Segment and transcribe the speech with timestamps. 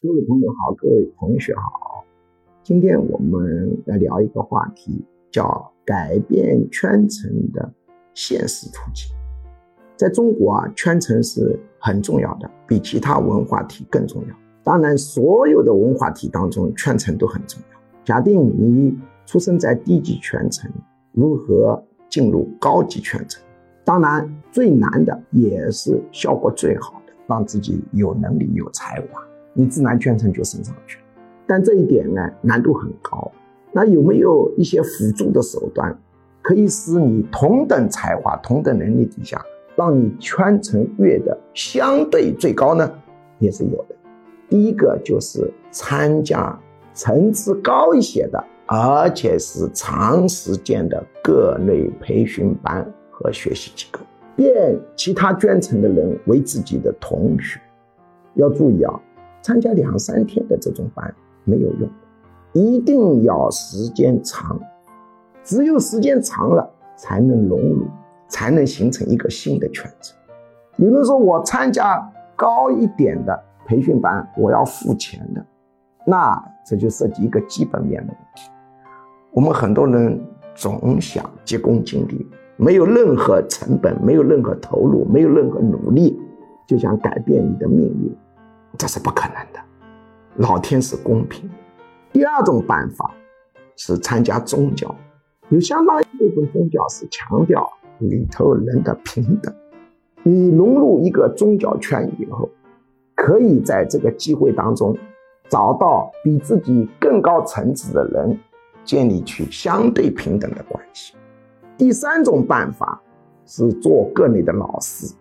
[0.00, 2.04] 各位朋友好，各位同学好。
[2.62, 7.68] 今天我们来聊一个话题，叫改变圈层的
[8.14, 9.12] 现实途径。
[9.96, 14.34] 在中国啊，圈层是很重要的，比其他文化体更重要。
[14.62, 17.78] 当然，所有的文化体当中，圈层都很重要。
[18.04, 18.96] 假定你
[19.26, 20.70] 出生在低级圈层，
[21.10, 23.42] 如何进入高级圈层？
[23.84, 29.20] 当然，最难的也是效果最好的，让自己有能力、有才华。
[29.52, 30.98] 你自然圈层就升上去，
[31.46, 33.30] 但这一点呢难度很高。
[33.72, 35.96] 那有没有一些辅助的手段，
[36.40, 39.44] 可以使你同等才华、同等能力底下，
[39.76, 42.90] 让你圈层跃的相对最高呢？
[43.38, 43.94] 也是有的。
[44.48, 46.58] 第一个就是参加
[46.94, 54.00] 层次高一些的，而且是长时间的各类培训班和学习机构，
[54.34, 57.60] 变其他圈层的人为自己的同学。
[58.34, 58.98] 要注意啊。
[59.42, 61.88] 参加两三天的这种班没有用，
[62.52, 64.60] 一定要时间长，
[65.42, 67.86] 只有时间长了才能融入，
[68.28, 70.12] 才能形成一个新的圈子。
[70.76, 75.44] 有人说我参加高一点的培训班，我要付钱的，
[76.06, 78.50] 那这就涉及一个基本面的问题。
[79.32, 80.20] 我们很多人
[80.54, 86.18] 总想急功近利，没有任何成本，没有任何投入，没有任何努力，
[86.66, 88.16] 就想改变你的命运。
[88.76, 89.60] 这是不可能的，
[90.36, 91.54] 老天是公平的。
[92.12, 93.14] 第二种办法
[93.76, 94.94] 是参加宗教，
[95.48, 99.54] 有相当一部分宗教是强调里头人的平等。
[100.22, 102.48] 你融入一个宗教圈以后，
[103.14, 104.96] 可以在这个机会当中
[105.48, 108.38] 找到比自己更高层次的人，
[108.84, 111.14] 建立起相对平等的关系。
[111.76, 113.00] 第三种办法
[113.46, 115.14] 是做各类的老师。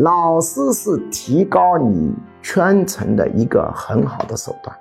[0.00, 4.74] 老师是提高你圈层的一个很好的手段，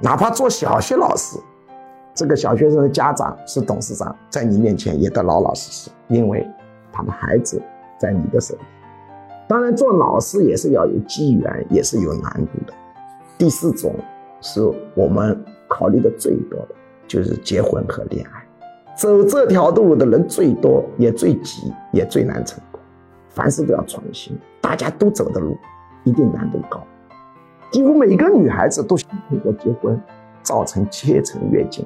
[0.00, 1.38] 哪怕做小学老师，
[2.12, 6.44] 这个小学生的家长是董事长，在你面前也得老老实实，因为
[6.92, 7.62] 他的孩子
[7.96, 8.60] 在你的手里。
[9.46, 12.72] 当然，做老师也是要有机缘，也是有难度的。
[13.38, 13.94] 第四种
[14.40, 14.60] 是
[14.96, 16.74] 我们考虑的最多的，
[17.06, 18.44] 就是结婚和恋爱，
[18.96, 22.60] 走这条路的人最多，也最急，也最难成。
[23.34, 25.56] 凡事都要创新，大家都走的路
[26.04, 26.80] 一定难度高。
[27.72, 30.00] 几乎每个女孩子都想通过结婚
[30.42, 31.84] 造成阶层跃进，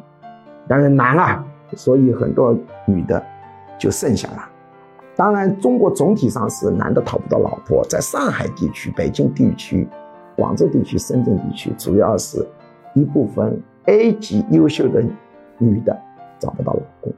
[0.68, 1.42] 当然难了，
[1.74, 2.54] 所以很多
[2.86, 3.24] 女的
[3.78, 4.48] 就剩下了。
[5.16, 9.88] 当然，中国总体上是男的讨不到老婆，在上海地区、北京地区、
[10.36, 12.46] 广州地区、深圳地区，主要是
[12.94, 15.02] 一部分 A 级优秀的
[15.56, 15.98] 女的
[16.38, 17.12] 找不到老公。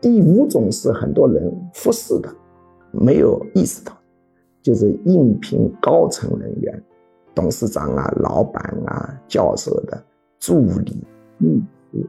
[0.00, 2.32] 第五种是很多人忽视的。
[2.98, 3.92] 没有意识到，
[4.62, 6.82] 就是应聘高层人员、
[7.34, 10.02] 董事长啊、老板啊、教授的
[10.38, 11.04] 助理、
[11.38, 11.62] 秘
[11.92, 12.06] 书，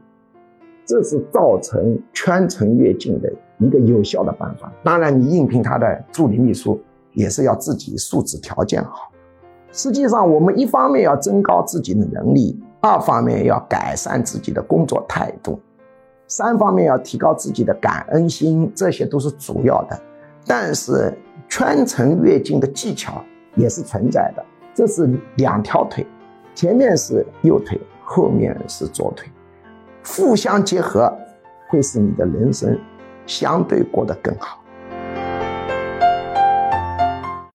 [0.84, 4.72] 这是造成圈层跃进的一个有效的办法。
[4.82, 6.80] 当然，你应聘他的助理秘书，
[7.12, 9.12] 也是要自己素质条件好。
[9.70, 15.60] 实际上，我们一方面要增高自己的能力，二方面要改善自己的工作态度，
[16.26, 20.00] 三方面要提高自己的感恩心，这些都是主要的。
[20.48, 21.14] 但是
[21.46, 23.22] 穿层跃进的技巧
[23.54, 24.44] 也是存在的，
[24.74, 26.06] 这是两条腿，
[26.54, 29.28] 前面是右腿，后面是左腿，
[30.02, 31.14] 互相结合，
[31.68, 32.76] 会使你的人生
[33.26, 34.57] 相对过得更好。